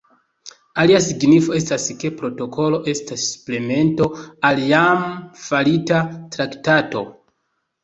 Alia 0.83 1.01
signifo 1.07 1.53
estas, 1.59 1.85
ke 2.03 2.11
protokolo 2.21 2.79
estas 2.95 3.27
suplemento 3.33 4.09
al 4.51 4.65
jam 4.73 5.07
farita 5.45 6.03
traktato. 6.37 7.07